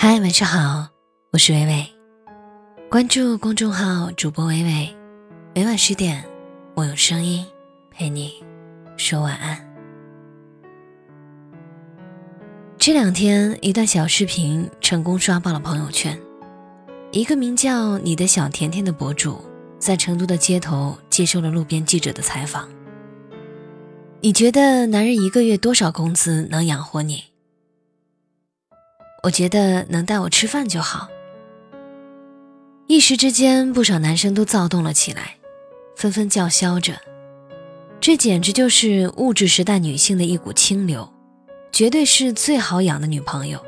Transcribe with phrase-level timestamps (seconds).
[0.00, 0.90] 嗨，晚上好，
[1.32, 1.84] 我是微微，
[2.88, 4.96] 关注公众号主播微微，
[5.56, 6.24] 每晚十点，
[6.76, 7.44] 我用声音
[7.90, 8.34] 陪你
[8.96, 9.58] 说晚安。
[12.78, 16.16] 这两天，一段小视频成功刷爆了朋友圈，
[17.10, 19.44] 一个名叫“你的小甜甜”的博主，
[19.80, 22.68] 在成都的街头接受了路边记者的采访。
[24.20, 27.24] 你觉得男人一个月多少工资能养活你？
[29.28, 31.06] 我觉得能带我吃饭就好。
[32.86, 35.36] 一时之间，不少男生都躁动了起来，
[35.96, 36.94] 纷纷叫嚣着
[38.00, 41.06] ：“这简直就是物质时代女性的一股清流，
[41.70, 43.62] 绝对是最好养的女朋友。”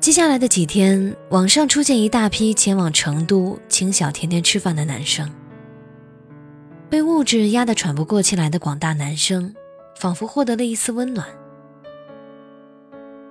[0.00, 5.32] 接下来的几天，网上出现一大批前往成都请小甜甜吃饭的男生。
[6.90, 9.54] 被物质压得喘不过气来的广大男生，
[9.98, 11.26] 仿佛获得了一丝温暖。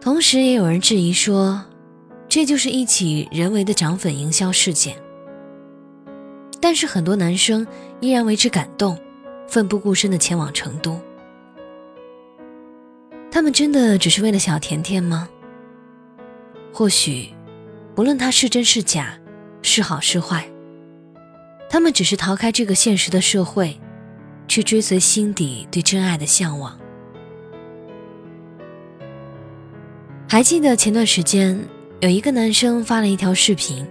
[0.05, 1.66] 同时，也有人质疑说，
[2.30, 4.96] 这就是一起人为的涨粉营销事件。
[6.62, 7.66] 但是，很多男生
[8.02, 8.96] 依然为之感动，
[9.48, 11.02] 奋不顾身地前往成都。
[13.32, 15.27] 他们真的只是为了小甜甜吗？
[16.71, 17.30] 或许，
[17.96, 19.20] 不论他是真是假，
[19.63, 20.48] 是好是坏，
[21.68, 23.80] 他们只是逃开这个现实的社会，
[24.48, 26.80] 去追随心底对真爱的向往。
[30.36, 31.58] 还记得前段时间，
[32.02, 33.88] 有一个男生发了一条视频，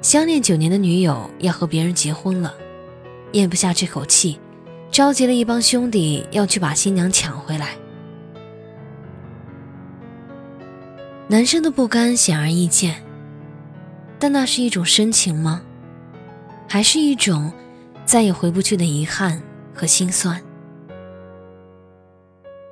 [0.00, 2.54] 相恋九年的女友要和别人结婚了，
[3.32, 4.40] 咽不下这口气，
[4.90, 7.76] 召集了一帮兄弟要去把新娘抢回来。
[11.28, 13.04] 男生的不甘显而易见，
[14.18, 15.60] 但那是一种深情吗？
[16.66, 17.52] 还是一种
[18.06, 19.42] 再也回不去的遗憾
[19.74, 20.42] 和心酸？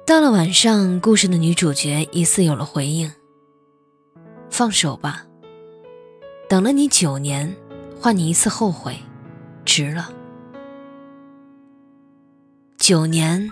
[0.06, 3.10] 到了晚上，故事的女主角疑似有了回应。
[4.50, 5.24] 放手吧，
[6.46, 7.56] 等了你九年，
[7.98, 8.98] 换你一次后悔，
[9.64, 10.10] 值了。
[12.76, 13.48] 九年，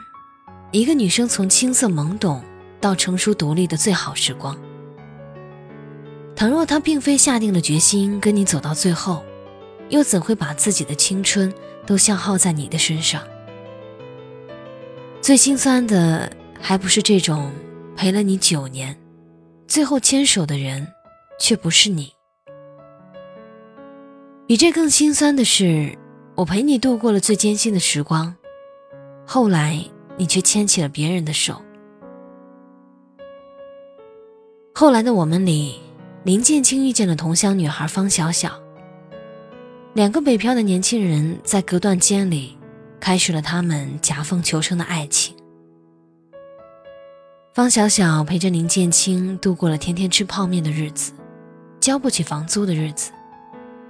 [0.73, 2.45] 一个女生从青涩懵懂
[2.83, 4.55] 到成熟独立的最好时光。
[6.37, 9.25] 倘若她并非下定了决心跟你走到最后，
[9.89, 11.51] 又怎会把自己的青春
[11.87, 13.23] 都消耗在你的身上？
[15.23, 16.31] 最心酸的。
[16.65, 17.51] 还不是这种
[17.97, 18.97] 陪了你九年，
[19.67, 20.87] 最后牵手的人
[21.39, 22.13] 却不是你。
[24.47, 25.99] 比这更心酸的是，
[26.37, 28.35] 我陪你度过了最艰辛的时光，
[29.27, 29.85] 后来
[30.17, 31.61] 你却牵起了别人的手。
[34.73, 35.81] 后来的我们里，
[36.23, 38.53] 林建清遇见了同乡女孩方小小，
[39.95, 42.57] 两个北漂的年轻人在隔断间里，
[43.01, 45.35] 开始了他们夹缝求生的爱情。
[47.55, 51.13] 方小小陪着林建清度过了天天吃泡面的日子，
[51.81, 53.13] 交不起房租的日子，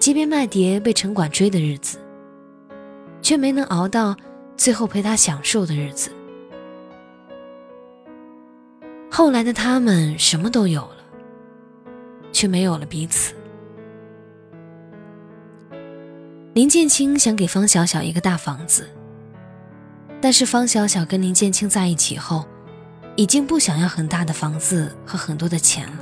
[0.01, 1.97] 街边卖碟被城管追的日子，
[3.21, 4.17] 却没能熬到
[4.57, 6.11] 最后陪他享受的日子。
[9.09, 10.97] 后来的他们什么都有了，
[12.33, 13.33] 却没有了彼此。
[16.55, 18.91] 林建清想给方小小一个大房子，
[20.21, 22.45] 但是方小小跟林建清在一起后。
[23.17, 25.99] 已经不想要很大的房子和很多的钱了。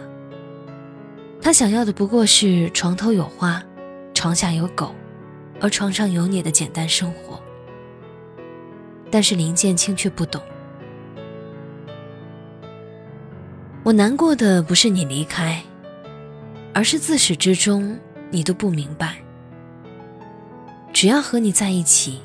[1.42, 3.62] 他想要的不过是床头有花，
[4.14, 4.94] 床下有狗，
[5.60, 7.40] 而床上有你的简单生活。
[9.10, 10.40] 但是林建清却不懂。
[13.82, 15.60] 我难过的不是你离开，
[16.72, 17.98] 而是自始至终
[18.30, 19.16] 你都不明白。
[20.92, 22.20] 只要和你在一起，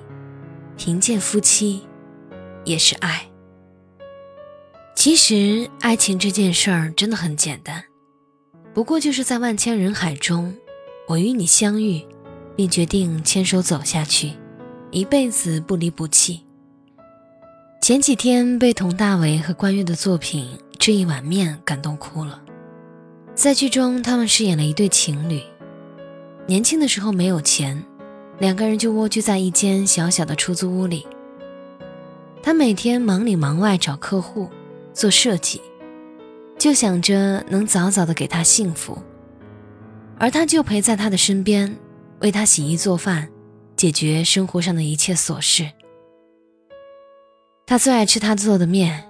[0.77, 1.81] 贫贱夫妻
[2.65, 3.25] 也是爱。
[5.05, 7.83] 其实，爱情这件事儿真的很简单，
[8.73, 10.51] 不过就是在万千人海中，
[11.07, 12.03] 我与你相遇，
[12.55, 14.31] 并决定牵手走下去，
[14.89, 16.41] 一辈子不离不弃。
[17.83, 22.41] 前几天被佟大为和关悦的作品《这一碗面》感动哭了，
[23.35, 25.39] 在剧中他们饰演了一对情侣，
[26.47, 27.79] 年轻的时候没有钱，
[28.39, 31.05] 两个人就蜗居在一间小小的出租屋里，
[32.41, 34.49] 他每天忙里忙外找客户。
[34.95, 35.61] 做设计，
[36.57, 38.97] 就想着能早早的给他幸福，
[40.17, 41.77] 而他就陪在他的身边，
[42.21, 43.27] 为他洗衣做饭，
[43.75, 45.69] 解决生活上的一切琐事。
[47.67, 49.03] 他最爱吃他做的面，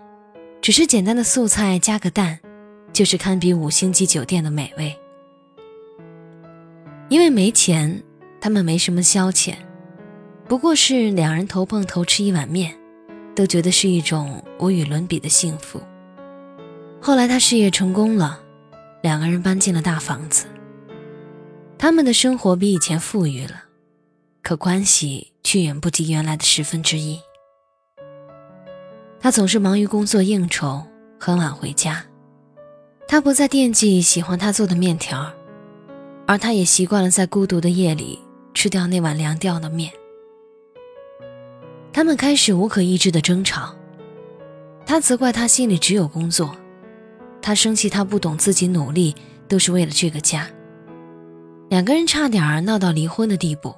[0.60, 2.40] 只是简单的素菜加个蛋，
[2.92, 4.98] 就是堪比五星级酒店的美味。
[7.10, 8.02] 因为没钱，
[8.42, 9.54] 他们没什么消遣，
[10.48, 12.76] 不过是两人头碰头吃一碗面。
[13.36, 15.82] 都觉得是一种无与伦比的幸福。
[17.02, 18.40] 后来他事业成功了，
[19.04, 20.46] 两个人搬进了大房子。
[21.78, 23.66] 他们的生活比以前富裕了，
[24.42, 27.20] 可关系却远不及原来的十分之一。
[29.20, 30.84] 他总是忙于工作应酬，
[31.20, 32.06] 很晚回家。
[33.08, 35.32] 他不再惦记喜欢他做的面条，
[36.26, 38.20] 而他也习惯了在孤独的夜里
[38.54, 39.92] 吃掉那碗凉掉的面。
[41.96, 43.74] 他们开始无可抑制的争吵。
[44.86, 46.54] 他责怪他心里只有工作，
[47.42, 49.16] 他生气他不懂自己努力
[49.48, 50.46] 都是为了这个家。
[51.70, 53.74] 两个人差点儿闹到离婚的地步。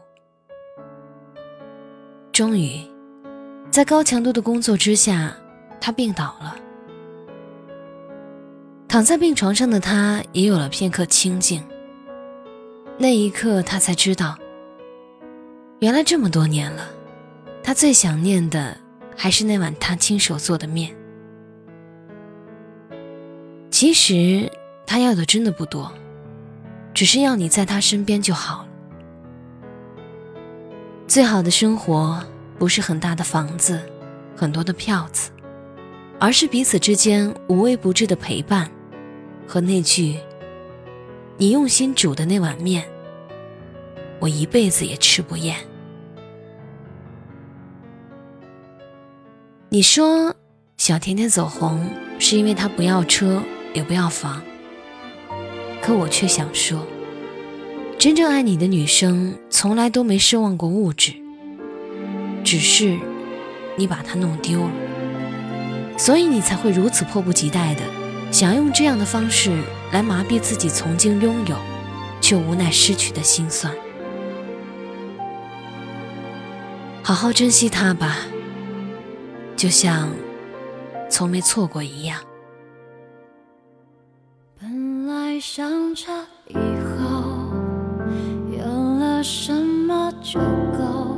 [2.32, 2.82] 终于，
[3.70, 5.38] 在高强度的工作之下，
[5.80, 6.56] 他病倒了。
[8.88, 11.64] 躺在病床上的他也有了片刻清静。
[12.98, 14.36] 那一刻，他才知道，
[15.82, 16.90] 原来这么多年了，
[17.68, 18.78] 他最想念的
[19.14, 20.96] 还是那碗他亲手做的面。
[23.70, 24.50] 其实，
[24.86, 25.92] 他要的真的不多。
[26.94, 28.70] 只是要你在他身边就好了。
[31.08, 32.24] 最好的生活
[32.58, 33.82] 不是很大的房子，
[34.34, 35.30] 很多的票子，
[36.22, 38.72] 而是彼此之间无微不至的陪伴，
[39.46, 40.18] 和那句
[41.36, 42.88] “你用心煮的那碗面，
[44.22, 45.58] 我一辈子也吃不厌。”
[49.70, 50.34] 你说
[50.78, 53.44] 小甜甜走红是因为她不要车
[53.74, 54.42] 也不要房。
[55.82, 56.88] 可我却想说，
[58.00, 61.14] 真正爱你的女生从来都没奢望过物质，
[62.46, 62.98] 只是
[63.76, 64.72] 你把她弄丢了，
[65.98, 67.82] 所以你才会如此迫不及待的
[68.32, 69.62] 想用这样的方式
[69.92, 71.58] 来麻痹自己曾经拥有
[72.22, 73.74] 却无奈失去的心酸。
[77.04, 78.18] 好好珍惜她吧，
[79.58, 80.08] 就像
[81.10, 82.22] 从没错过一样。
[84.60, 86.06] 本来想着
[86.46, 87.52] 以后
[88.56, 88.64] 有
[89.00, 90.40] 了什么就
[90.78, 91.17] 够，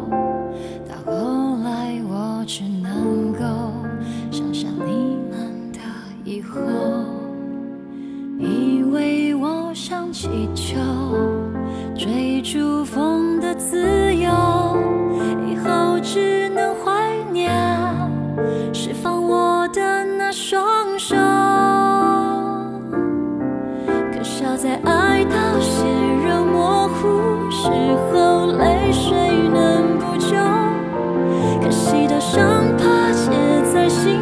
[28.54, 29.12] 泪水
[29.54, 30.36] 能补救。
[31.62, 33.31] 可惜的伤疤结
[33.72, 34.19] 在心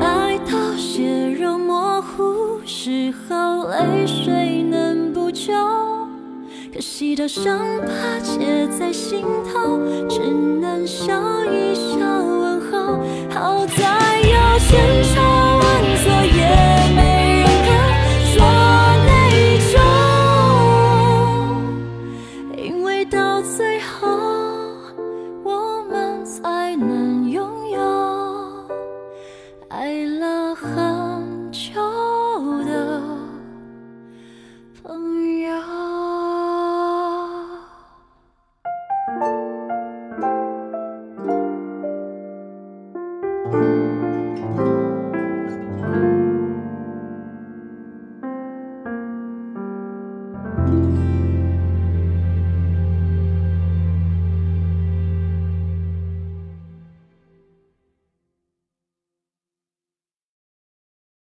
[0.00, 5.52] 爱到血肉模糊时候，泪水能补救，
[6.72, 9.78] 可惜的伤疤结在心头，
[10.08, 11.14] 只能笑
[11.46, 12.98] 一笑问候，
[13.30, 15.37] 好在有牵手。